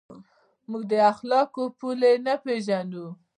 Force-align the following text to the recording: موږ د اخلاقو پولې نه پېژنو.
موږ 0.69 0.83
د 0.91 0.93
اخلاقو 1.11 1.63
پولې 1.79 2.11
نه 2.25 2.33
پېژنو. 2.43 3.05